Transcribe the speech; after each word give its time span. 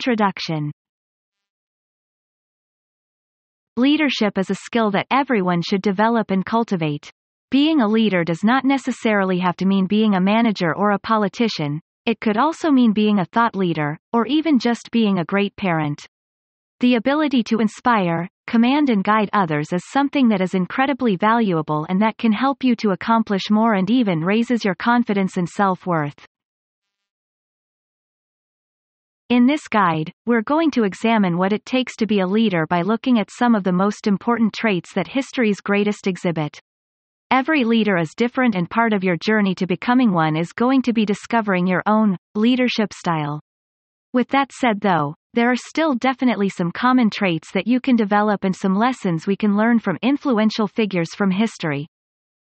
Introduction 0.00 0.72
Leadership 3.76 4.38
is 4.38 4.48
a 4.48 4.54
skill 4.54 4.90
that 4.92 5.06
everyone 5.10 5.60
should 5.60 5.82
develop 5.82 6.30
and 6.30 6.42
cultivate. 6.42 7.10
Being 7.50 7.82
a 7.82 7.86
leader 7.86 8.24
does 8.24 8.42
not 8.42 8.64
necessarily 8.64 9.38
have 9.40 9.56
to 9.56 9.66
mean 9.66 9.84
being 9.84 10.14
a 10.14 10.20
manager 10.20 10.74
or 10.74 10.92
a 10.92 10.98
politician, 10.98 11.82
it 12.06 12.18
could 12.18 12.38
also 12.38 12.70
mean 12.70 12.94
being 12.94 13.18
a 13.18 13.26
thought 13.26 13.54
leader, 13.54 13.98
or 14.14 14.26
even 14.26 14.58
just 14.58 14.90
being 14.90 15.18
a 15.18 15.24
great 15.26 15.54
parent. 15.56 16.06
The 16.78 16.94
ability 16.94 17.42
to 17.50 17.58
inspire, 17.58 18.26
command 18.46 18.88
and 18.88 19.04
guide 19.04 19.28
others 19.34 19.70
is 19.70 19.82
something 19.92 20.28
that 20.28 20.40
is 20.40 20.54
incredibly 20.54 21.16
valuable 21.16 21.84
and 21.90 22.00
that 22.00 22.16
can 22.16 22.32
help 22.32 22.64
you 22.64 22.74
to 22.76 22.92
accomplish 22.92 23.50
more 23.50 23.74
and 23.74 23.90
even 23.90 24.24
raises 24.24 24.64
your 24.64 24.76
confidence 24.76 25.36
and 25.36 25.46
self-worth. 25.46 26.26
In 29.30 29.46
this 29.46 29.68
guide, 29.68 30.12
we're 30.26 30.42
going 30.42 30.72
to 30.72 30.82
examine 30.82 31.38
what 31.38 31.52
it 31.52 31.64
takes 31.64 31.94
to 31.98 32.06
be 32.06 32.18
a 32.18 32.26
leader 32.26 32.66
by 32.66 32.82
looking 32.82 33.20
at 33.20 33.30
some 33.30 33.54
of 33.54 33.62
the 33.62 33.70
most 33.70 34.08
important 34.08 34.52
traits 34.52 34.92
that 34.94 35.06
history's 35.06 35.60
greatest 35.60 36.08
exhibit. 36.08 36.60
Every 37.30 37.62
leader 37.62 37.96
is 37.96 38.12
different 38.16 38.56
and 38.56 38.68
part 38.68 38.92
of 38.92 39.04
your 39.04 39.16
journey 39.16 39.54
to 39.54 39.68
becoming 39.68 40.10
one 40.12 40.34
is 40.34 40.52
going 40.52 40.82
to 40.82 40.92
be 40.92 41.04
discovering 41.04 41.68
your 41.68 41.84
own 41.86 42.16
leadership 42.34 42.92
style. 42.92 43.38
With 44.12 44.26
that 44.30 44.50
said 44.50 44.80
though, 44.80 45.14
there 45.32 45.52
are 45.52 45.56
still 45.56 45.94
definitely 45.94 46.48
some 46.48 46.72
common 46.72 47.08
traits 47.08 47.52
that 47.52 47.68
you 47.68 47.78
can 47.78 47.94
develop 47.94 48.42
and 48.42 48.56
some 48.56 48.74
lessons 48.74 49.28
we 49.28 49.36
can 49.36 49.56
learn 49.56 49.78
from 49.78 49.96
influential 50.02 50.66
figures 50.66 51.14
from 51.14 51.30
history. 51.30 51.86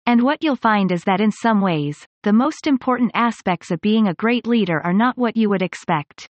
And 0.06 0.22
what 0.22 0.44
you'll 0.44 0.54
find 0.54 0.92
is 0.92 1.02
that 1.06 1.20
in 1.20 1.32
some 1.32 1.60
ways, 1.60 2.06
the 2.22 2.32
most 2.32 2.68
important 2.68 3.10
aspects 3.14 3.72
of 3.72 3.80
being 3.80 4.06
a 4.06 4.14
great 4.14 4.46
leader 4.46 4.80
are 4.84 4.94
not 4.94 5.18
what 5.18 5.36
you 5.36 5.48
would 5.48 5.62
expect. 5.62 6.28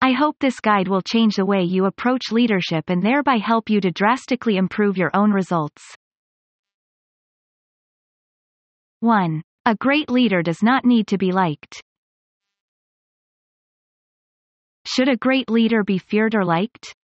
I 0.00 0.12
hope 0.12 0.36
this 0.38 0.60
guide 0.60 0.86
will 0.86 1.02
change 1.02 1.34
the 1.34 1.44
way 1.44 1.62
you 1.62 1.86
approach 1.86 2.30
leadership 2.30 2.88
and 2.88 3.02
thereby 3.02 3.38
help 3.38 3.68
you 3.68 3.80
to 3.80 3.90
drastically 3.90 4.56
improve 4.56 4.96
your 4.96 5.10
own 5.12 5.32
results. 5.32 5.82
1. 9.00 9.42
A 9.66 9.74
great 9.74 10.08
leader 10.08 10.42
does 10.42 10.62
not 10.62 10.84
need 10.84 11.08
to 11.08 11.18
be 11.18 11.32
liked. 11.32 11.82
Should 14.86 15.08
a 15.08 15.16
great 15.16 15.50
leader 15.50 15.84
be 15.84 15.98
feared 15.98 16.34
or 16.34 16.44
liked? 16.44 16.94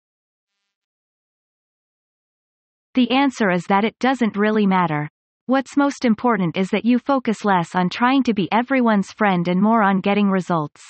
The 2.95 3.11
answer 3.11 3.51
is 3.51 3.65
that 3.65 3.85
it 3.85 3.99
doesn't 3.99 4.37
really 4.37 4.67
matter. 4.67 5.09
What's 5.47 5.77
most 5.77 6.05
important 6.05 6.57
is 6.57 6.71
that 6.71 6.85
you 6.85 6.99
focus 6.99 7.45
less 7.45 7.75
on 7.75 7.91
trying 7.91 8.23
to 8.23 8.35
be 8.35 8.49
everyone's 8.53 9.13
friend 9.13 9.49
and 9.49 9.61
more 9.61 9.83
on 9.83 10.01
getting 10.01 10.31
results. 10.31 10.81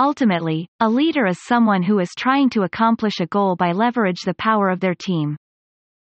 Ultimately, 0.00 0.66
a 0.80 0.88
leader 0.88 1.24
is 1.26 1.44
someone 1.44 1.84
who 1.84 2.00
is 2.00 2.10
trying 2.18 2.50
to 2.50 2.62
accomplish 2.62 3.20
a 3.20 3.26
goal 3.26 3.54
by 3.54 3.70
leverage 3.70 4.22
the 4.22 4.34
power 4.34 4.68
of 4.68 4.80
their 4.80 4.94
team. 4.94 5.36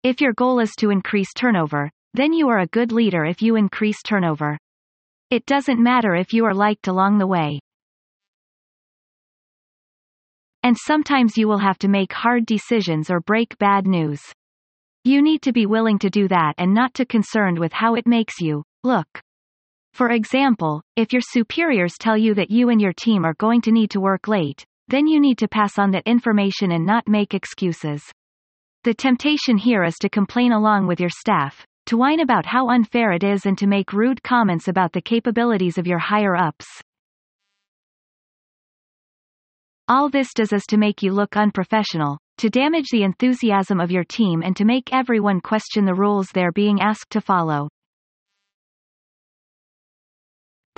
If 0.04 0.22
your 0.22 0.34
goal 0.34 0.60
is 0.60 0.72
to 0.78 0.92
increase 0.92 1.34
turnover, 1.34 1.90
then 2.14 2.32
you 2.32 2.50
are 2.50 2.60
a 2.60 2.68
good 2.68 2.92
leader 2.92 3.26
if 3.26 3.42
you 3.42 3.56
increase 3.56 4.02
turnover. 4.04 4.60
It 5.32 5.46
doesn't 5.48 5.82
matter 5.82 6.14
if 6.14 6.34
you 6.34 6.46
are 6.46 6.54
liked 6.54 6.88
along 6.88 7.18
the 7.18 7.26
way. 7.26 7.60
And 10.62 10.78
sometimes 10.78 11.36
you 11.36 11.48
will 11.48 11.58
have 11.58 11.80
to 11.80 11.88
make 11.88 12.14
hard 12.14 12.46
decisions 12.46 13.10
or 13.10 13.22
break 13.22 13.58
bad 13.58 13.88
news. 13.88 14.22
You 15.04 15.24
need 15.24 15.42
to 15.44 15.52
be 15.52 15.66
willing 15.66 15.98
to 16.00 16.12
do 16.12 16.28
that 16.28 16.54
and 16.60 16.76
not 16.76 16.94
too 16.94 17.06
concerned 17.06 17.58
with 17.58 17.74
how 17.74 17.96
it 17.96 18.06
makes 18.06 18.40
you 18.40 18.64
look. 18.84 19.08
For 19.94 20.12
example, 20.12 20.82
if 20.96 21.12
your 21.12 21.22
superiors 21.22 21.96
tell 22.00 22.18
you 22.18 22.34
that 22.36 22.52
you 22.52 22.70
and 22.70 22.82
your 22.82 22.94
team 22.94 23.26
are 23.26 23.34
going 23.36 23.62
to 23.62 23.72
need 23.72 23.92
to 23.92 24.00
work 24.00 24.28
late, 24.28 24.66
then 24.88 25.08
you 25.08 25.20
need 25.20 25.38
to 25.40 25.48
pass 25.48 25.78
on 25.78 25.92
that 25.92 26.08
information 26.08 26.72
and 26.72 26.86
not 26.86 27.08
make 27.08 27.34
excuses. 27.34 28.02
The 28.84 28.94
temptation 28.94 29.58
here 29.58 29.84
is 29.84 29.96
to 30.02 30.10
complain 30.10 30.52
along 30.52 30.88
with 30.88 31.00
your 31.00 31.10
staff, 31.10 31.66
to 31.88 31.98
whine 31.98 32.22
about 32.22 32.46
how 32.46 32.70
unfair 32.70 33.12
it 33.12 33.24
is 33.24 33.46
and 33.46 33.58
to 33.58 33.68
make 33.68 33.94
rude 33.94 34.24
comments 34.24 34.68
about 34.68 34.94
the 34.94 35.02
capabilities 35.02 35.78
of 35.78 35.86
your 35.86 36.00
higher 36.00 36.36
ups. 36.36 36.66
All 39.88 40.08
this 40.08 40.34
does 40.36 40.54
is 40.54 40.66
to 40.70 40.78
make 40.78 41.02
you 41.02 41.12
look 41.12 41.36
unprofessional, 41.36 42.20
to 42.38 42.50
damage 42.50 42.86
the 42.92 43.04
enthusiasm 43.04 43.80
of 43.80 43.92
your 43.92 44.04
team 44.04 44.44
and 44.44 44.56
to 44.56 44.66
make 44.66 44.94
everyone 44.94 45.42
question 45.42 45.86
the 45.86 45.96
rules 45.96 46.28
they're 46.28 46.52
being 46.52 46.80
asked 46.80 47.10
to 47.10 47.22
follow. 47.22 47.70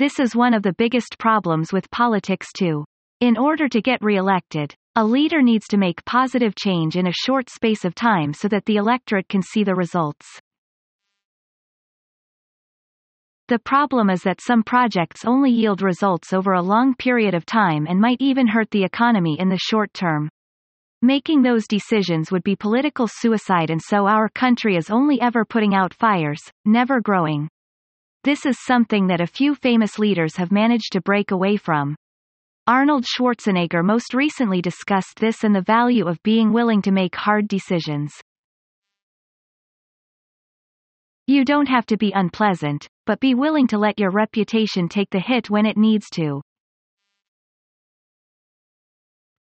This 0.01 0.19
is 0.19 0.35
one 0.35 0.55
of 0.55 0.63
the 0.63 0.73
biggest 0.73 1.19
problems 1.19 1.71
with 1.71 1.91
politics 1.91 2.47
too. 2.57 2.83
In 3.19 3.37
order 3.37 3.69
to 3.69 3.83
get 3.83 4.01
re-elected, 4.01 4.73
a 4.95 5.05
leader 5.05 5.43
needs 5.43 5.67
to 5.67 5.77
make 5.77 6.03
positive 6.05 6.55
change 6.55 6.95
in 6.95 7.05
a 7.05 7.13
short 7.13 7.51
space 7.51 7.85
of 7.85 7.93
time 7.93 8.33
so 8.33 8.47
that 8.47 8.65
the 8.65 8.77
electorate 8.77 9.29
can 9.29 9.43
see 9.43 9.63
the 9.63 9.75
results. 9.75 10.25
The 13.47 13.59
problem 13.59 14.09
is 14.09 14.23
that 14.23 14.41
some 14.41 14.63
projects 14.63 15.23
only 15.23 15.51
yield 15.51 15.83
results 15.83 16.33
over 16.33 16.53
a 16.53 16.63
long 16.63 16.95
period 16.95 17.35
of 17.35 17.45
time 17.45 17.85
and 17.87 18.01
might 18.01 18.17
even 18.21 18.47
hurt 18.47 18.71
the 18.71 18.83
economy 18.83 19.37
in 19.39 19.49
the 19.49 19.59
short 19.59 19.93
term. 19.93 20.29
Making 21.03 21.43
those 21.43 21.67
decisions 21.67 22.31
would 22.31 22.43
be 22.43 22.55
political 22.55 23.07
suicide 23.07 23.69
and 23.69 23.79
so 23.79 24.07
our 24.07 24.29
country 24.29 24.77
is 24.77 24.89
only 24.89 25.21
ever 25.21 25.45
putting 25.45 25.75
out 25.75 25.93
fires, 25.93 26.41
never 26.65 27.01
growing. 27.01 27.49
This 28.23 28.45
is 28.45 28.63
something 28.63 29.07
that 29.07 29.19
a 29.19 29.25
few 29.25 29.55
famous 29.55 29.97
leaders 29.97 30.35
have 30.37 30.51
managed 30.51 30.91
to 30.93 31.01
break 31.01 31.31
away 31.31 31.57
from. 31.57 31.95
Arnold 32.67 33.03
Schwarzenegger 33.03 33.83
most 33.83 34.13
recently 34.13 34.61
discussed 34.61 35.17
this 35.17 35.43
and 35.43 35.55
the 35.55 35.61
value 35.61 36.07
of 36.07 36.21
being 36.21 36.53
willing 36.53 36.83
to 36.83 36.91
make 36.91 37.15
hard 37.15 37.47
decisions. 37.47 38.13
You 41.25 41.43
don't 41.43 41.67
have 41.67 41.87
to 41.87 41.97
be 41.97 42.11
unpleasant, 42.11 42.87
but 43.07 43.19
be 43.19 43.33
willing 43.33 43.65
to 43.67 43.79
let 43.79 43.97
your 43.97 44.11
reputation 44.11 44.87
take 44.87 45.09
the 45.09 45.19
hit 45.19 45.49
when 45.49 45.65
it 45.65 45.77
needs 45.77 46.07
to. 46.11 46.41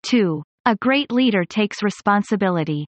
2. 0.02 0.42
A 0.66 0.76
great 0.76 1.10
leader 1.10 1.44
takes 1.44 1.82
responsibility. 1.82 2.86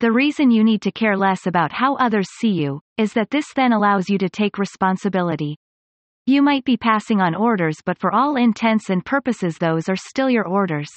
The 0.00 0.12
reason 0.12 0.52
you 0.52 0.62
need 0.62 0.82
to 0.82 0.92
care 0.92 1.16
less 1.16 1.48
about 1.48 1.72
how 1.72 1.96
others 1.96 2.28
see 2.38 2.52
you, 2.52 2.80
is 2.96 3.12
that 3.14 3.30
this 3.30 3.52
then 3.56 3.72
allows 3.72 4.08
you 4.08 4.16
to 4.18 4.28
take 4.28 4.56
responsibility. 4.56 5.56
You 6.24 6.40
might 6.40 6.64
be 6.64 6.76
passing 6.76 7.20
on 7.20 7.34
orders 7.34 7.78
but 7.84 7.98
for 7.98 8.14
all 8.14 8.36
intents 8.36 8.90
and 8.90 9.04
purposes 9.04 9.58
those 9.58 9.88
are 9.88 9.96
still 9.96 10.30
your 10.30 10.46
orders. 10.46 10.88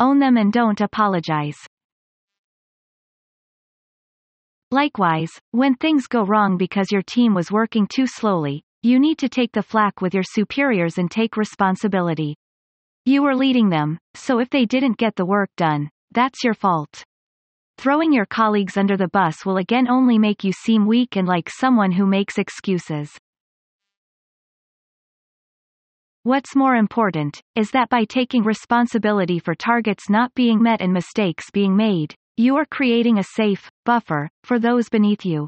Own 0.00 0.20
them 0.20 0.38
and 0.38 0.50
don't 0.50 0.80
apologize. 0.80 1.58
Likewise, 4.70 5.30
when 5.50 5.74
things 5.74 6.06
go 6.06 6.24
wrong 6.24 6.56
because 6.56 6.90
your 6.90 7.02
team 7.02 7.34
was 7.34 7.52
working 7.52 7.86
too 7.86 8.06
slowly, 8.06 8.62
you 8.82 8.98
need 8.98 9.18
to 9.18 9.28
take 9.28 9.52
the 9.52 9.62
flak 9.62 10.00
with 10.00 10.14
your 10.14 10.24
superiors 10.24 10.96
and 10.96 11.10
take 11.10 11.36
responsibility. 11.36 12.36
You 13.04 13.22
were 13.22 13.36
leading 13.36 13.68
them, 13.68 13.98
so 14.14 14.38
if 14.38 14.48
they 14.48 14.64
didn't 14.64 14.96
get 14.96 15.14
the 15.14 15.26
work 15.26 15.50
done, 15.58 15.90
that's 16.12 16.42
your 16.42 16.54
fault. 16.54 17.04
Throwing 17.84 18.14
your 18.14 18.24
colleagues 18.24 18.78
under 18.78 18.96
the 18.96 19.08
bus 19.08 19.44
will 19.44 19.58
again 19.58 19.88
only 19.90 20.18
make 20.18 20.42
you 20.42 20.52
seem 20.52 20.86
weak 20.86 21.18
and 21.18 21.28
like 21.28 21.50
someone 21.50 21.92
who 21.92 22.06
makes 22.06 22.38
excuses. 22.38 23.10
What's 26.22 26.56
more 26.56 26.76
important, 26.76 27.42
is 27.54 27.70
that 27.72 27.90
by 27.90 28.06
taking 28.06 28.42
responsibility 28.42 29.38
for 29.38 29.54
targets 29.54 30.08
not 30.08 30.32
being 30.32 30.62
met 30.62 30.80
and 30.80 30.94
mistakes 30.94 31.50
being 31.50 31.76
made, 31.76 32.14
you 32.38 32.56
are 32.56 32.64
creating 32.64 33.18
a 33.18 33.22
safe, 33.22 33.70
buffer, 33.84 34.30
for 34.44 34.58
those 34.58 34.88
beneath 34.88 35.26
you. 35.26 35.46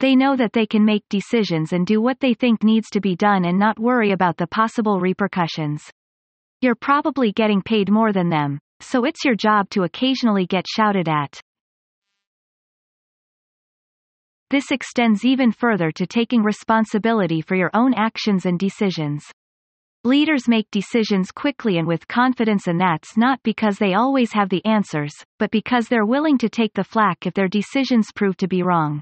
They 0.00 0.16
know 0.16 0.34
that 0.34 0.54
they 0.54 0.66
can 0.66 0.84
make 0.84 1.04
decisions 1.10 1.72
and 1.72 1.86
do 1.86 2.00
what 2.00 2.18
they 2.18 2.34
think 2.34 2.64
needs 2.64 2.90
to 2.90 3.00
be 3.00 3.14
done 3.14 3.44
and 3.44 3.56
not 3.56 3.78
worry 3.78 4.10
about 4.10 4.36
the 4.36 4.48
possible 4.48 4.98
repercussions. 4.98 5.88
You're 6.60 6.74
probably 6.74 7.30
getting 7.30 7.62
paid 7.62 7.88
more 7.88 8.12
than 8.12 8.30
them, 8.30 8.58
so 8.80 9.04
it's 9.04 9.24
your 9.24 9.36
job 9.36 9.70
to 9.70 9.84
occasionally 9.84 10.46
get 10.46 10.66
shouted 10.66 11.08
at. 11.08 11.40
This 14.52 14.70
extends 14.70 15.24
even 15.24 15.50
further 15.50 15.90
to 15.92 16.06
taking 16.06 16.42
responsibility 16.42 17.40
for 17.40 17.54
your 17.54 17.70
own 17.72 17.94
actions 17.94 18.44
and 18.44 18.58
decisions. 18.58 19.24
Leaders 20.04 20.46
make 20.46 20.70
decisions 20.70 21.30
quickly 21.30 21.78
and 21.78 21.88
with 21.88 22.06
confidence 22.06 22.66
and 22.66 22.78
that's 22.78 23.16
not 23.16 23.42
because 23.44 23.78
they 23.78 23.94
always 23.94 24.30
have 24.34 24.50
the 24.50 24.62
answers, 24.66 25.14
but 25.38 25.50
because 25.50 25.88
they're 25.88 26.04
willing 26.04 26.36
to 26.36 26.50
take 26.50 26.74
the 26.74 26.84
flak 26.84 27.24
if 27.24 27.32
their 27.32 27.48
decisions 27.48 28.12
prove 28.14 28.36
to 28.36 28.46
be 28.46 28.62
wrong. 28.62 29.00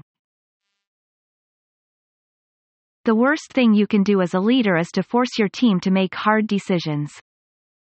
The 3.03 3.15
worst 3.15 3.51
thing 3.51 3.73
you 3.73 3.87
can 3.87 4.03
do 4.03 4.21
as 4.21 4.33
a 4.33 4.39
leader 4.39 4.77
is 4.77 4.89
to 4.93 5.03
force 5.03 5.37
your 5.37 5.49
team 5.49 5.81
to 5.81 5.91
make 5.91 6.15
hard 6.15 6.47
decisions. 6.47 7.11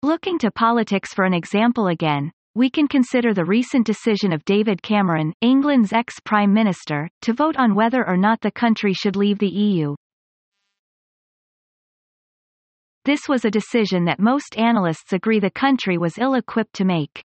Looking 0.02 0.36
to 0.40 0.50
politics 0.50 1.14
for 1.14 1.24
an 1.24 1.32
example 1.32 1.86
again, 1.86 2.32
we 2.54 2.68
can 2.68 2.86
consider 2.86 3.32
the 3.32 3.44
recent 3.46 3.86
decision 3.86 4.30
of 4.30 4.44
David 4.44 4.82
Cameron, 4.82 5.32
England's 5.40 5.94
ex-Prime 5.94 6.52
Minister, 6.52 7.08
to 7.22 7.32
vote 7.32 7.56
on 7.56 7.74
whether 7.74 8.06
or 8.06 8.18
not 8.18 8.42
the 8.42 8.50
country 8.50 8.92
should 8.92 9.16
leave 9.16 9.38
the 9.38 9.48
EU. 9.48 9.94
This 13.06 13.26
was 13.26 13.46
a 13.46 13.50
decision 13.50 14.04
that 14.04 14.20
most 14.20 14.58
analysts 14.58 15.14
agree 15.14 15.40
the 15.40 15.50
country 15.50 15.96
was 15.96 16.18
ill-equipped 16.18 16.74
to 16.74 16.84
make. 16.84 17.24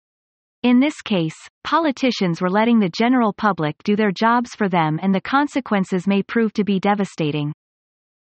In 0.63 0.79
this 0.79 1.01
case, 1.01 1.37
politicians 1.63 2.41
were 2.41 2.49
letting 2.49 2.79
the 2.79 2.89
general 2.89 3.31
public 3.31 3.75
do 3.83 3.95
their 3.95 4.11
jobs 4.11 4.55
for 4.55 4.69
them 4.69 4.99
and 5.03 5.13
the 5.13 5.21
consequences 5.21 6.07
may 6.07 6.23
prove 6.23 6.51
to 6.53 6.63
be 6.63 6.79
devastating. 6.79 7.53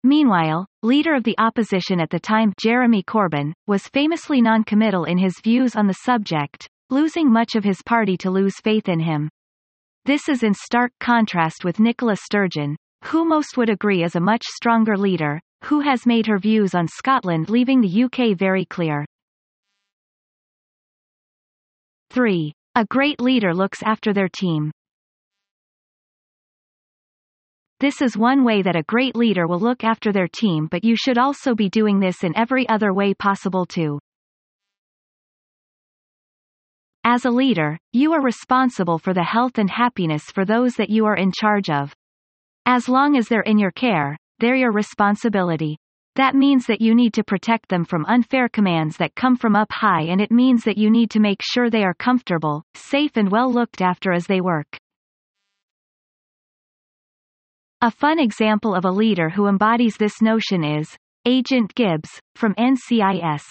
Meanwhile, 0.04 0.66
leader 0.84 1.16
of 1.16 1.24
the 1.24 1.38
opposition 1.38 2.02
at 2.02 2.10
the 2.10 2.20
time 2.20 2.54
Jeremy 2.62 3.04
Corbyn, 3.04 3.54
was 3.68 3.88
famously 3.88 4.42
non-committal 4.42 5.06
in 5.06 5.18
his 5.18 5.34
views 5.44 5.76
on 5.76 5.88
the 5.88 5.94
subject, 6.06 6.68
losing 6.90 7.32
much 7.32 7.56
of 7.56 7.64
his 7.64 7.82
party 7.84 8.18
to 8.18 8.32
lose 8.32 8.56
faith 8.64 8.90
in 8.90 9.00
him. 9.00 9.30
This 10.06 10.28
is 10.28 10.44
in 10.44 10.54
stark 10.54 10.92
contrast 11.00 11.64
with 11.64 11.80
Nicola 11.80 12.16
Sturgeon, 12.16 12.76
who 13.06 13.26
most 13.26 13.58
would 13.58 13.70
agree 13.70 14.04
is 14.04 14.16
a 14.16 14.20
much 14.20 14.44
stronger 14.44 14.98
leader, 14.98 15.40
who 15.66 15.82
has 15.82 16.06
made 16.06 16.26
her 16.26 16.40
views 16.40 16.74
on 16.74 16.88
Scotland 16.88 17.50
leaving 17.50 17.82
the 17.82 18.04
UK 18.04 18.38
very 18.38 18.66
clear. 18.66 19.06
3. 22.10 22.52
A 22.76 22.86
great 22.86 23.22
leader 23.22 23.54
looks 23.54 23.84
after 23.84 24.14
their 24.14 24.30
team. 24.30 24.72
This 27.80 28.02
is 28.02 28.18
one 28.18 28.44
way 28.44 28.62
that 28.62 28.76
a 28.76 28.84
great 28.84 29.16
leader 29.16 29.48
will 29.48 29.60
look 29.60 29.84
after 29.84 30.12
their 30.12 30.28
team 30.28 30.68
but 30.70 30.84
you 30.84 30.96
should 30.98 31.18
also 31.18 31.56
be 31.56 31.70
doing 31.70 32.00
this 32.00 32.24
in 32.24 32.36
every 32.36 32.68
other 32.68 32.94
way 32.94 33.14
possible 33.14 33.66
too. 33.66 34.00
As 37.04 37.26
a 37.26 37.32
leader, 37.32 37.78
you 37.94 38.14
are 38.14 38.22
responsible 38.22 39.00
for 39.00 39.14
the 39.14 39.24
health 39.24 39.58
and 39.58 39.70
happiness 39.70 40.26
for 40.26 40.44
those 40.44 40.76
that 40.76 40.90
you 40.90 41.06
are 41.06 41.16
in 41.16 41.32
charge 41.32 41.70
of. 41.70 41.94
As 42.66 42.90
long 42.90 43.16
as 43.16 43.28
they're 43.28 43.42
in 43.42 43.58
your 43.58 43.72
care, 43.72 44.18
they're 44.40 44.56
your 44.56 44.72
responsibility. 44.72 45.78
That 46.16 46.36
means 46.36 46.66
that 46.66 46.82
you 46.82 46.94
need 46.94 47.14
to 47.14 47.24
protect 47.24 47.70
them 47.70 47.86
from 47.86 48.06
unfair 48.06 48.50
commands 48.50 48.98
that 48.98 49.16
come 49.16 49.38
from 49.38 49.56
up 49.56 49.72
high 49.72 50.02
and 50.02 50.20
it 50.20 50.32
means 50.32 50.66
that 50.66 50.78
you 50.78 50.90
need 50.90 51.10
to 51.12 51.22
make 51.22 51.40
sure 51.42 51.70
they 51.70 51.84
are 51.84 51.94
comfortable, 51.94 52.64
safe 52.74 53.16
and 53.16 53.32
well 53.32 53.52
looked 53.52 53.82
after 53.82 54.12
as 54.12 54.28
they 54.28 54.42
work. 54.42 54.78
A 57.82 57.90
fun 57.90 58.20
example 58.20 58.76
of 58.76 58.84
a 58.84 58.92
leader 58.92 59.30
who 59.30 59.48
embodies 59.48 59.96
this 59.96 60.22
notion 60.22 60.66
is 60.66 60.98
Agent 61.26 61.74
Gibbs, 61.76 62.20
from 62.36 62.54
NCIS. 62.56 63.44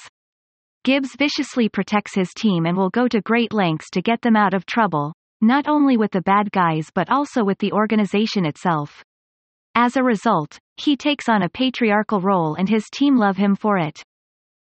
Gibbs 0.85 1.17
viciously 1.17 1.69
protects 1.69 2.15
his 2.15 2.31
team 2.37 2.67
and 2.67 2.77
will 2.77 2.91
go 2.91 3.09
to 3.09 3.21
great 3.21 3.53
lengths 3.53 3.91
to 3.91 4.03
get 4.03 4.23
them 4.23 4.37
out 4.37 4.55
of 4.55 4.67
trouble, 4.67 5.13
not 5.41 5.69
only 5.69 5.97
with 5.97 6.11
the 6.13 6.23
bad 6.23 6.51
guys 6.53 6.89
but 6.95 7.11
also 7.11 7.45
with 7.45 7.59
the 7.59 7.73
organization 7.73 8.45
itself. 8.45 9.03
As 9.75 9.97
a 9.97 10.03
result, 10.03 10.59
he 10.77 10.97
takes 10.97 11.29
on 11.29 11.43
a 11.43 11.49
patriarchal 11.49 12.21
role 12.21 12.55
and 12.55 12.69
his 12.69 12.85
team 12.93 13.17
love 13.17 13.37
him 13.37 13.55
for 13.55 13.79
it. 13.79 14.03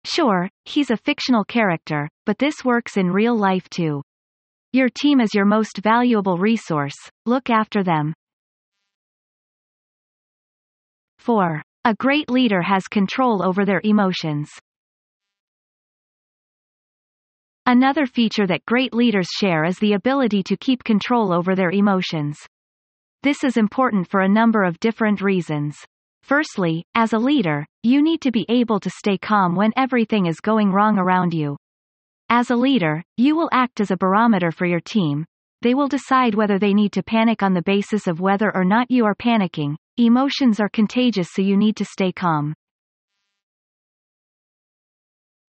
Sure, 0.04 0.48
he's 0.64 0.90
a 0.90 0.96
fictional 0.96 1.44
character, 1.44 2.08
but 2.26 2.38
this 2.38 2.64
works 2.64 2.96
in 2.96 3.10
real 3.10 3.36
life 3.36 3.68
too. 3.70 4.02
Your 4.72 4.88
team 4.88 5.20
is 5.20 5.34
your 5.34 5.44
most 5.44 5.78
valuable 5.78 6.36
resource, 6.36 6.96
look 7.26 7.48
after 7.50 7.82
them. 7.82 8.14
4. 11.18 11.62
A 11.84 11.94
great 11.94 12.30
leader 12.30 12.62
has 12.62 12.86
control 12.86 13.42
over 13.42 13.64
their 13.64 13.80
emotions. 13.82 14.50
Another 17.68 18.06
feature 18.06 18.46
that 18.46 18.64
great 18.64 18.94
leaders 18.94 19.28
share 19.38 19.66
is 19.66 19.78
the 19.78 19.92
ability 19.92 20.42
to 20.44 20.56
keep 20.56 20.82
control 20.84 21.34
over 21.34 21.54
their 21.54 21.70
emotions. 21.70 22.38
This 23.22 23.44
is 23.44 23.58
important 23.58 24.08
for 24.08 24.22
a 24.22 24.28
number 24.28 24.64
of 24.64 24.80
different 24.80 25.20
reasons. 25.20 25.76
Firstly, 26.22 26.86
as 26.94 27.12
a 27.12 27.18
leader, 27.18 27.66
you 27.82 28.00
need 28.00 28.22
to 28.22 28.30
be 28.30 28.46
able 28.48 28.80
to 28.80 28.88
stay 28.88 29.18
calm 29.18 29.54
when 29.54 29.74
everything 29.76 30.24
is 30.24 30.40
going 30.40 30.72
wrong 30.72 30.96
around 30.96 31.34
you. 31.34 31.58
As 32.30 32.48
a 32.48 32.56
leader, 32.56 33.02
you 33.18 33.36
will 33.36 33.50
act 33.52 33.82
as 33.82 33.90
a 33.90 33.98
barometer 33.98 34.50
for 34.50 34.64
your 34.64 34.80
team. 34.80 35.26
They 35.60 35.74
will 35.74 35.88
decide 35.88 36.34
whether 36.34 36.58
they 36.58 36.72
need 36.72 36.92
to 36.92 37.02
panic 37.02 37.42
on 37.42 37.52
the 37.52 37.60
basis 37.60 38.06
of 38.06 38.18
whether 38.18 38.50
or 38.56 38.64
not 38.64 38.90
you 38.90 39.04
are 39.04 39.14
panicking. 39.14 39.76
Emotions 39.98 40.58
are 40.58 40.70
contagious 40.70 41.28
so 41.32 41.42
you 41.42 41.58
need 41.58 41.76
to 41.76 41.84
stay 41.84 42.12
calm. 42.12 42.54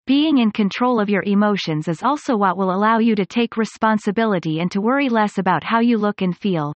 Being 0.05 0.39
in 0.39 0.51
control 0.51 0.99
of 0.99 1.09
your 1.09 1.23
emotions 1.23 1.87
is 1.87 2.03
also 2.03 2.35
what 2.35 2.57
will 2.57 2.75
allow 2.75 2.97
you 2.97 3.15
to 3.15 3.25
take 3.25 3.55
responsibility 3.55 4.59
and 4.59 4.69
to 4.71 4.81
worry 4.81 5.07
less 5.07 5.37
about 5.37 5.63
how 5.63 5.79
you 5.79 5.97
look 5.97 6.21
and 6.21 6.37
feel. 6.37 6.73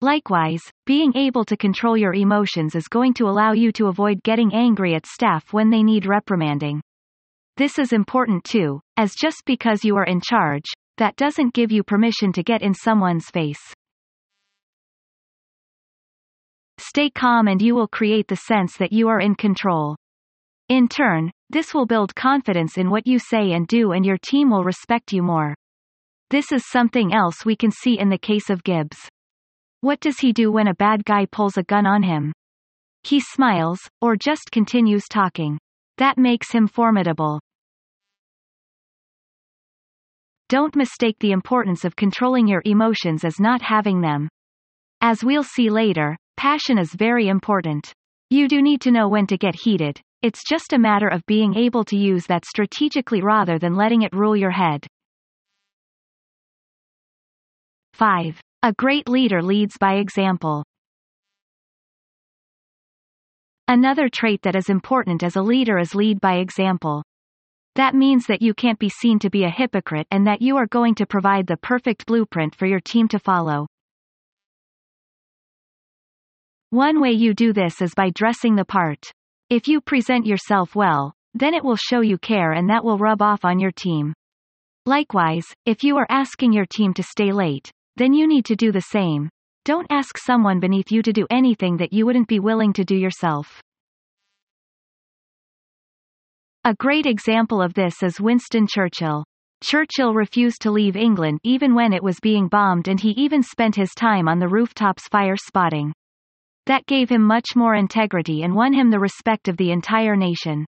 Likewise, 0.00 0.62
being 0.86 1.14
able 1.14 1.44
to 1.44 1.58
control 1.58 1.94
your 1.94 2.14
emotions 2.14 2.74
is 2.74 2.88
going 2.88 3.12
to 3.14 3.28
allow 3.28 3.52
you 3.52 3.70
to 3.72 3.88
avoid 3.88 4.22
getting 4.22 4.54
angry 4.54 4.94
at 4.94 5.04
staff 5.04 5.52
when 5.52 5.68
they 5.68 5.82
need 5.82 6.06
reprimanding. 6.06 6.80
This 7.58 7.78
is 7.78 7.92
important 7.92 8.44
too, 8.44 8.80
as 8.96 9.14
just 9.14 9.42
because 9.44 9.84
you 9.84 9.94
are 9.96 10.06
in 10.06 10.22
charge, 10.22 10.64
that 10.96 11.16
doesn't 11.16 11.52
give 11.52 11.70
you 11.70 11.82
permission 11.82 12.32
to 12.32 12.42
get 12.42 12.62
in 12.62 12.72
someone's 12.72 13.26
face. 13.26 13.60
Stay 16.78 17.10
calm 17.10 17.46
and 17.46 17.60
you 17.60 17.74
will 17.74 17.88
create 17.88 18.28
the 18.28 18.36
sense 18.36 18.78
that 18.78 18.92
you 18.92 19.08
are 19.08 19.20
in 19.20 19.34
control. 19.34 19.96
In 20.70 20.88
turn, 20.88 21.30
this 21.50 21.74
will 21.74 21.84
build 21.84 22.14
confidence 22.14 22.78
in 22.78 22.88
what 22.88 23.06
you 23.06 23.18
say 23.18 23.52
and 23.52 23.66
do 23.66 23.92
and 23.92 24.04
your 24.04 24.16
team 24.16 24.50
will 24.50 24.64
respect 24.64 25.12
you 25.12 25.22
more. 25.22 25.54
This 26.30 26.52
is 26.52 26.70
something 26.70 27.12
else 27.12 27.44
we 27.44 27.54
can 27.54 27.70
see 27.70 27.98
in 27.98 28.08
the 28.08 28.18
case 28.18 28.48
of 28.48 28.64
Gibbs. 28.64 28.96
What 29.82 30.00
does 30.00 30.18
he 30.18 30.32
do 30.32 30.50
when 30.50 30.68
a 30.68 30.74
bad 30.74 31.04
guy 31.04 31.26
pulls 31.26 31.58
a 31.58 31.62
gun 31.62 31.86
on 31.86 32.02
him? 32.02 32.32
He 33.02 33.20
smiles, 33.20 33.78
or 34.00 34.16
just 34.16 34.50
continues 34.50 35.04
talking. 35.10 35.58
That 35.98 36.16
makes 36.16 36.50
him 36.50 36.66
formidable. 36.66 37.40
Don't 40.48 40.74
mistake 40.74 41.16
the 41.20 41.32
importance 41.32 41.84
of 41.84 41.96
controlling 41.96 42.48
your 42.48 42.62
emotions 42.64 43.24
as 43.24 43.38
not 43.38 43.60
having 43.60 44.00
them. 44.00 44.30
As 45.02 45.22
we'll 45.22 45.44
see 45.44 45.68
later, 45.68 46.16
passion 46.38 46.78
is 46.78 46.94
very 46.94 47.28
important. 47.28 47.92
You 48.30 48.48
do 48.48 48.62
need 48.62 48.80
to 48.80 48.90
know 48.90 49.08
when 49.08 49.26
to 49.26 49.36
get 49.36 49.54
heated, 49.54 50.00
it's 50.24 50.42
just 50.42 50.72
a 50.72 50.78
matter 50.78 51.06
of 51.06 51.26
being 51.26 51.54
able 51.54 51.84
to 51.84 51.98
use 51.98 52.24
that 52.28 52.46
strategically 52.46 53.20
rather 53.20 53.58
than 53.58 53.76
letting 53.76 54.00
it 54.00 54.14
rule 54.14 54.34
your 54.34 54.52
head. 54.52 54.86
5. 57.92 58.40
A 58.62 58.72
great 58.72 59.06
leader 59.06 59.42
leads 59.42 59.76
by 59.78 59.96
example. 59.96 60.64
Another 63.68 64.08
trait 64.08 64.40
that 64.44 64.56
is 64.56 64.70
important 64.70 65.22
as 65.22 65.36
a 65.36 65.42
leader 65.42 65.76
is 65.76 65.94
lead 65.94 66.22
by 66.22 66.36
example. 66.36 67.02
That 67.74 67.94
means 67.94 68.24
that 68.28 68.40
you 68.40 68.54
can't 68.54 68.78
be 68.78 68.88
seen 68.88 69.18
to 69.18 69.28
be 69.28 69.44
a 69.44 69.50
hypocrite 69.50 70.06
and 70.10 70.26
that 70.26 70.40
you 70.40 70.56
are 70.56 70.66
going 70.68 70.94
to 70.94 71.06
provide 71.06 71.46
the 71.46 71.58
perfect 71.58 72.06
blueprint 72.06 72.54
for 72.54 72.64
your 72.64 72.80
team 72.80 73.08
to 73.08 73.18
follow. 73.18 73.66
One 76.70 76.98
way 77.02 77.12
you 77.12 77.34
do 77.34 77.52
this 77.52 77.82
is 77.82 77.92
by 77.94 78.08
dressing 78.08 78.56
the 78.56 78.64
part. 78.64 79.12
If 79.50 79.68
you 79.68 79.80
present 79.80 80.26
yourself 80.26 80.74
well, 80.74 81.12
then 81.34 81.52
it 81.52 81.62
will 81.62 81.76
show 81.76 82.00
you 82.00 82.16
care 82.18 82.52
and 82.52 82.70
that 82.70 82.84
will 82.84 82.98
rub 82.98 83.20
off 83.20 83.44
on 83.44 83.58
your 83.58 83.72
team. 83.72 84.14
Likewise, 84.86 85.46
if 85.66 85.82
you 85.82 85.96
are 85.96 86.06
asking 86.08 86.52
your 86.52 86.66
team 86.66 86.94
to 86.94 87.02
stay 87.02 87.32
late, 87.32 87.70
then 87.96 88.12
you 88.12 88.26
need 88.26 88.44
to 88.46 88.56
do 88.56 88.72
the 88.72 88.80
same. 88.80 89.28
Don't 89.64 89.86
ask 89.90 90.18
someone 90.18 90.60
beneath 90.60 90.90
you 90.90 91.02
to 91.02 91.12
do 91.12 91.26
anything 91.30 91.76
that 91.78 91.92
you 91.92 92.06
wouldn't 92.06 92.28
be 92.28 92.40
willing 92.40 92.72
to 92.74 92.84
do 92.84 92.96
yourself. 92.96 93.62
A 96.64 96.74
great 96.74 97.06
example 97.06 97.60
of 97.60 97.74
this 97.74 98.02
is 98.02 98.20
Winston 98.20 98.66
Churchill. 98.66 99.24
Churchill 99.62 100.14
refused 100.14 100.62
to 100.62 100.70
leave 100.70 100.96
England 100.96 101.38
even 101.44 101.74
when 101.74 101.92
it 101.92 102.02
was 102.02 102.20
being 102.20 102.48
bombed 102.48 102.88
and 102.88 103.00
he 103.00 103.10
even 103.10 103.42
spent 103.42 103.76
his 103.76 103.90
time 103.94 104.28
on 104.28 104.38
the 104.38 104.48
rooftops 104.48 105.08
fire 105.08 105.36
spotting. 105.36 105.92
That 106.66 106.86
gave 106.86 107.10
him 107.10 107.22
much 107.22 107.54
more 107.54 107.74
integrity 107.74 108.42
and 108.42 108.54
won 108.54 108.72
him 108.72 108.90
the 108.90 108.98
respect 108.98 109.48
of 109.48 109.56
the 109.56 109.70
entire 109.70 110.16
nation. 110.16 110.64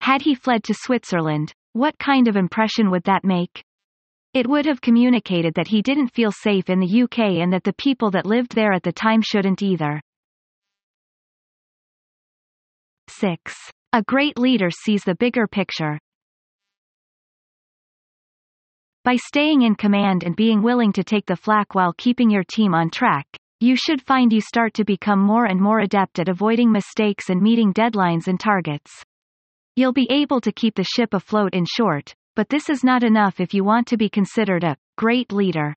Had 0.00 0.22
he 0.22 0.34
fled 0.34 0.62
to 0.64 0.74
Switzerland, 0.74 1.52
what 1.72 1.98
kind 1.98 2.28
of 2.28 2.36
impression 2.36 2.90
would 2.90 3.04
that 3.04 3.24
make? 3.24 3.64
It 4.34 4.46
would 4.46 4.66
have 4.66 4.80
communicated 4.80 5.54
that 5.54 5.68
he 5.68 5.82
didn't 5.82 6.14
feel 6.14 6.30
safe 6.30 6.70
in 6.70 6.78
the 6.78 7.02
UK 7.02 7.40
and 7.40 7.52
that 7.52 7.64
the 7.64 7.72
people 7.72 8.10
that 8.12 8.26
lived 8.26 8.54
there 8.54 8.72
at 8.72 8.82
the 8.82 8.92
time 8.92 9.22
shouldn't 9.22 9.62
either. 9.62 10.00
6. 13.08 13.54
A 13.94 14.02
great 14.02 14.38
leader 14.38 14.68
sees 14.70 15.02
the 15.02 15.14
bigger 15.14 15.46
picture. 15.46 15.98
By 19.04 19.16
staying 19.16 19.62
in 19.62 19.74
command 19.74 20.22
and 20.22 20.36
being 20.36 20.62
willing 20.62 20.92
to 20.92 21.04
take 21.04 21.26
the 21.26 21.36
flak 21.36 21.74
while 21.74 21.94
keeping 21.96 22.28
your 22.28 22.44
team 22.44 22.74
on 22.74 22.90
track, 22.90 23.26
you 23.60 23.74
should 23.74 24.02
find 24.02 24.32
you 24.32 24.40
start 24.40 24.74
to 24.74 24.84
become 24.84 25.18
more 25.18 25.46
and 25.46 25.60
more 25.60 25.80
adept 25.80 26.18
at 26.18 26.28
avoiding 26.28 26.70
mistakes 26.70 27.30
and 27.30 27.40
meeting 27.40 27.72
deadlines 27.72 28.28
and 28.28 28.38
targets. 28.38 29.02
You'll 29.76 29.92
be 29.92 30.06
able 30.10 30.40
to 30.42 30.52
keep 30.52 30.74
the 30.74 30.84
ship 30.84 31.14
afloat 31.14 31.54
in 31.54 31.64
short, 31.64 32.14
but 32.34 32.50
this 32.50 32.68
is 32.68 32.84
not 32.84 33.02
enough 33.02 33.40
if 33.40 33.54
you 33.54 33.64
want 33.64 33.86
to 33.88 33.96
be 33.96 34.10
considered 34.10 34.62
a 34.62 34.76
great 34.96 35.32
leader. 35.32 35.74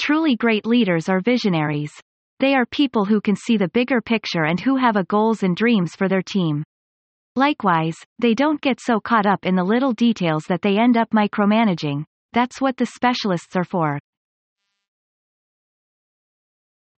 Truly 0.00 0.34
great 0.34 0.66
leaders 0.66 1.08
are 1.08 1.20
visionaries. 1.20 1.92
They 2.40 2.54
are 2.56 2.66
people 2.66 3.04
who 3.04 3.20
can 3.20 3.36
see 3.36 3.56
the 3.56 3.68
bigger 3.68 4.00
picture 4.00 4.44
and 4.44 4.58
who 4.58 4.76
have 4.76 4.96
a 4.96 5.04
goals 5.04 5.44
and 5.44 5.56
dreams 5.56 5.94
for 5.94 6.08
their 6.08 6.22
team. 6.22 6.64
Likewise, 7.36 7.96
they 8.18 8.34
don't 8.34 8.60
get 8.60 8.80
so 8.80 8.98
caught 8.98 9.26
up 9.26 9.46
in 9.46 9.54
the 9.54 9.62
little 9.62 9.92
details 9.92 10.44
that 10.48 10.62
they 10.62 10.78
end 10.78 10.96
up 10.96 11.10
micromanaging. 11.10 12.04
That's 12.32 12.60
what 12.60 12.76
the 12.76 12.86
specialists 12.86 13.54
are 13.54 13.64
for. 13.64 14.00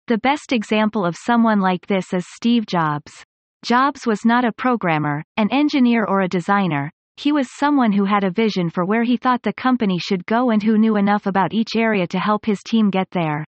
The 0.08 0.18
best 0.18 0.52
example 0.52 1.04
of 1.04 1.16
someone 1.16 1.58
like 1.58 1.84
this 1.88 2.12
is 2.12 2.24
Steve 2.28 2.64
Jobs. 2.66 3.24
Jobs 3.64 4.06
was 4.06 4.24
not 4.24 4.44
a 4.44 4.52
programmer, 4.52 5.24
an 5.36 5.48
engineer 5.50 6.04
or 6.04 6.20
a 6.20 6.28
designer, 6.28 6.92
he 7.16 7.32
was 7.32 7.50
someone 7.50 7.90
who 7.90 8.04
had 8.04 8.22
a 8.22 8.30
vision 8.30 8.70
for 8.70 8.84
where 8.84 9.02
he 9.02 9.16
thought 9.16 9.42
the 9.42 9.52
company 9.52 9.98
should 9.98 10.24
go 10.26 10.50
and 10.50 10.62
who 10.62 10.78
knew 10.78 10.94
enough 10.94 11.26
about 11.26 11.52
each 11.52 11.74
area 11.74 12.06
to 12.06 12.20
help 12.20 12.44
his 12.44 12.62
team 12.62 12.88
get 12.88 13.10
there. 13.10 13.44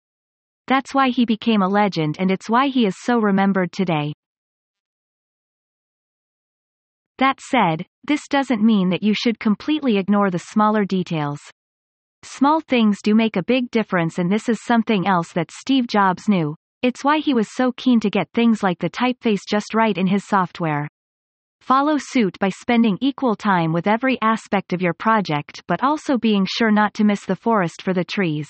That's 0.66 0.94
why 0.94 1.10
he 1.10 1.26
became 1.26 1.60
a 1.60 1.68
legend 1.68 2.16
and 2.18 2.30
it's 2.30 2.48
why 2.48 2.68
he 2.68 2.86
is 2.86 2.96
so 3.02 3.18
remembered 3.18 3.70
today. 3.70 4.14
That 7.18 7.38
said, 7.40 7.84
this 8.04 8.28
doesn't 8.28 8.64
mean 8.64 8.88
that 8.90 9.02
you 9.02 9.12
should 9.12 9.38
completely 9.38 9.98
ignore 9.98 10.30
the 10.30 10.38
smaller 10.38 10.86
details. 10.86 11.40
Small 12.22 12.60
things 12.60 12.98
do 13.02 13.14
make 13.14 13.36
a 13.36 13.42
big 13.42 13.70
difference 13.70 14.18
and 14.18 14.30
this 14.30 14.48
is 14.48 14.64
something 14.64 15.06
else 15.06 15.32
that 15.32 15.50
Steve 15.50 15.86
Jobs 15.86 16.28
knew. 16.28 16.54
It's 16.82 17.04
why 17.04 17.18
he 17.18 17.34
was 17.34 17.54
so 17.54 17.72
keen 17.72 18.00
to 18.00 18.10
get 18.10 18.30
things 18.32 18.62
like 18.62 18.78
the 18.78 18.90
typeface 18.90 19.42
just 19.48 19.74
right 19.74 19.96
in 19.96 20.06
his 20.06 20.26
software. 20.26 20.88
Follow 21.60 21.96
suit 21.98 22.38
by 22.38 22.48
spending 22.48 22.98
equal 23.00 23.34
time 23.34 23.72
with 23.72 23.86
every 23.86 24.18
aspect 24.22 24.72
of 24.72 24.82
your 24.82 24.94
project 24.94 25.62
but 25.66 25.82
also 25.82 26.16
being 26.16 26.46
sure 26.48 26.70
not 26.70 26.94
to 26.94 27.04
miss 27.04 27.24
the 27.24 27.34
forest 27.36 27.82
for 27.82 27.92
the 27.92 28.04
trees. 28.04 28.48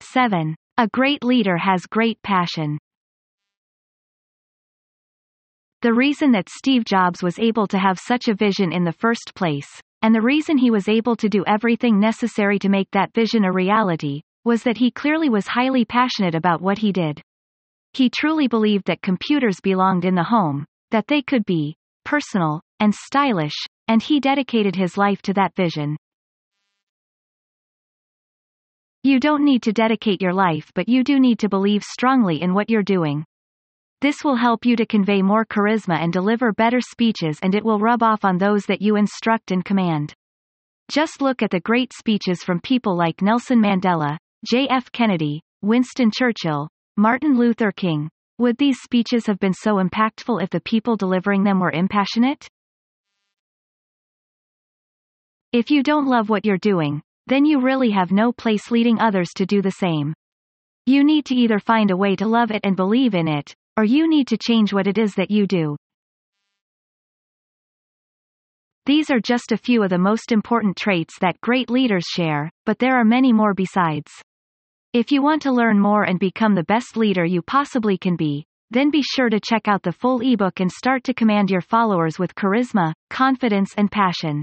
7. 0.00 0.54
A 0.76 0.88
great 0.88 1.24
leader 1.24 1.56
has 1.56 1.86
great 1.86 2.20
passion. 2.22 2.78
The 5.82 5.94
reason 5.94 6.32
that 6.32 6.48
Steve 6.48 6.84
Jobs 6.84 7.22
was 7.22 7.38
able 7.38 7.66
to 7.68 7.78
have 7.78 7.98
such 7.98 8.28
a 8.28 8.34
vision 8.34 8.72
in 8.72 8.84
the 8.84 8.92
first 8.92 9.34
place, 9.34 9.68
and 10.04 10.14
the 10.14 10.20
reason 10.20 10.58
he 10.58 10.70
was 10.70 10.86
able 10.86 11.16
to 11.16 11.30
do 11.30 11.42
everything 11.46 11.98
necessary 11.98 12.58
to 12.58 12.68
make 12.68 12.90
that 12.90 13.14
vision 13.14 13.42
a 13.42 13.50
reality, 13.50 14.20
was 14.44 14.62
that 14.62 14.76
he 14.76 14.90
clearly 14.90 15.30
was 15.30 15.46
highly 15.46 15.82
passionate 15.82 16.34
about 16.34 16.60
what 16.60 16.76
he 16.76 16.92
did. 16.92 17.22
He 17.94 18.10
truly 18.10 18.46
believed 18.46 18.84
that 18.84 19.00
computers 19.00 19.60
belonged 19.62 20.04
in 20.04 20.14
the 20.14 20.22
home, 20.22 20.66
that 20.90 21.06
they 21.06 21.22
could 21.22 21.46
be 21.46 21.74
personal 22.04 22.60
and 22.80 22.94
stylish, 22.94 23.54
and 23.88 24.02
he 24.02 24.20
dedicated 24.20 24.76
his 24.76 24.98
life 24.98 25.22
to 25.22 25.32
that 25.32 25.56
vision. 25.56 25.96
You 29.04 29.18
don't 29.18 29.42
need 29.42 29.62
to 29.62 29.72
dedicate 29.72 30.20
your 30.20 30.34
life 30.34 30.70
but 30.74 30.86
you 30.86 31.02
do 31.02 31.18
need 31.18 31.38
to 31.38 31.48
believe 31.48 31.82
strongly 31.82 32.42
in 32.42 32.52
what 32.52 32.68
you're 32.68 32.82
doing. 32.82 33.24
This 34.04 34.22
will 34.22 34.36
help 34.36 34.66
you 34.66 34.76
to 34.76 34.84
convey 34.84 35.22
more 35.22 35.46
charisma 35.46 35.96
and 35.98 36.12
deliver 36.12 36.52
better 36.52 36.78
speeches 36.78 37.38
and 37.42 37.54
it 37.54 37.64
will 37.64 37.78
rub 37.78 38.02
off 38.02 38.22
on 38.22 38.36
those 38.36 38.66
that 38.66 38.82
you 38.82 38.96
instruct 38.96 39.50
and 39.50 39.64
command. 39.64 40.12
Just 40.90 41.22
look 41.22 41.40
at 41.42 41.50
the 41.50 41.60
great 41.60 41.90
speeches 41.94 42.44
from 42.44 42.60
people 42.60 42.94
like 42.94 43.22
Nelson 43.22 43.62
Mandela, 43.62 44.18
J.F. 44.46 44.92
Kennedy, 44.92 45.40
Winston 45.62 46.10
Churchill, 46.14 46.68
Martin 46.98 47.38
Luther 47.38 47.72
King. 47.72 48.10
Would 48.36 48.58
these 48.58 48.76
speeches 48.82 49.24
have 49.24 49.38
been 49.38 49.54
so 49.54 49.76
impactful 49.76 50.42
if 50.42 50.50
the 50.50 50.60
people 50.60 50.96
delivering 50.96 51.42
them 51.42 51.58
were 51.58 51.72
impassionate? 51.72 52.46
If 55.52 55.70
you 55.70 55.82
don't 55.82 56.08
love 56.08 56.28
what 56.28 56.44
you're 56.44 56.58
doing, 56.58 57.00
then 57.26 57.46
you 57.46 57.58
really 57.58 57.92
have 57.92 58.12
no 58.12 58.32
place 58.32 58.70
leading 58.70 59.00
others 59.00 59.30
to 59.36 59.46
do 59.46 59.62
the 59.62 59.70
same. 59.70 60.12
You 60.84 61.04
need 61.04 61.24
to 61.24 61.34
either 61.34 61.58
find 61.58 61.90
a 61.90 61.96
way 61.96 62.16
to 62.16 62.26
love 62.26 62.50
it 62.50 62.60
and 62.64 62.76
believe 62.76 63.14
in 63.14 63.28
it, 63.28 63.54
or 63.76 63.84
you 63.84 64.08
need 64.08 64.28
to 64.28 64.38
change 64.38 64.72
what 64.72 64.86
it 64.86 64.98
is 64.98 65.14
that 65.14 65.30
you 65.30 65.46
do. 65.46 65.76
These 68.86 69.10
are 69.10 69.20
just 69.20 69.50
a 69.50 69.56
few 69.56 69.82
of 69.82 69.90
the 69.90 69.98
most 69.98 70.30
important 70.30 70.76
traits 70.76 71.18
that 71.20 71.40
great 71.40 71.70
leaders 71.70 72.04
share, 72.06 72.50
but 72.66 72.78
there 72.78 72.98
are 72.98 73.04
many 73.04 73.32
more 73.32 73.54
besides. 73.54 74.12
If 74.92 75.10
you 75.10 75.22
want 75.22 75.42
to 75.42 75.52
learn 75.52 75.80
more 75.80 76.04
and 76.04 76.18
become 76.18 76.54
the 76.54 76.64
best 76.64 76.96
leader 76.96 77.24
you 77.24 77.40
possibly 77.42 77.96
can 77.96 78.14
be, 78.14 78.44
then 78.70 78.90
be 78.90 79.02
sure 79.02 79.30
to 79.30 79.40
check 79.40 79.68
out 79.68 79.82
the 79.82 79.92
full 79.92 80.20
ebook 80.20 80.60
and 80.60 80.70
start 80.70 81.02
to 81.04 81.14
command 81.14 81.50
your 81.50 81.60
followers 81.60 82.18
with 82.18 82.34
charisma, 82.34 82.92
confidence 83.08 83.72
and 83.76 83.90
passion. 83.90 84.42